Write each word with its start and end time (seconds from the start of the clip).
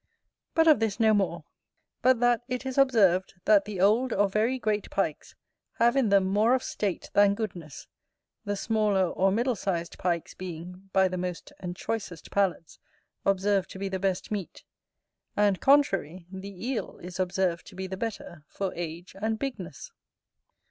But 0.55 0.67
of 0.67 0.79
this 0.79 0.99
no 0.99 1.13
more; 1.13 1.43
but 2.01 2.19
that 2.21 2.41
it 2.47 2.65
is 2.65 2.79
observed, 2.79 3.35
that 3.45 3.65
the 3.65 3.79
old 3.79 4.11
or 4.11 4.27
very 4.27 4.57
great 4.57 4.89
Pikes 4.89 5.35
have 5.73 5.95
in 5.95 6.09
them 6.09 6.25
more 6.25 6.55
of 6.55 6.63
state 6.63 7.11
than 7.13 7.35
goodness; 7.35 7.85
the 8.43 8.55
smaller 8.55 9.05
or 9.09 9.31
middle 9.31 9.55
sized 9.55 9.99
Pikes 9.99 10.33
being, 10.33 10.89
by 10.91 11.07
the 11.07 11.19
most 11.19 11.53
and 11.59 11.75
choicest 11.75 12.31
palates, 12.31 12.79
observed 13.27 13.69
to 13.69 13.77
be 13.77 13.89
the 13.89 13.99
best 13.99 14.31
meat: 14.31 14.63
and, 15.37 15.61
contrary, 15.61 16.25
the 16.31 16.67
Eel 16.69 16.97
is 16.97 17.19
observed 17.19 17.67
to 17.67 17.75
be 17.75 17.85
the 17.85 17.95
better 17.95 18.43
for 18.47 18.73
age 18.73 19.15
and 19.21 19.37
bigness. 19.37 19.91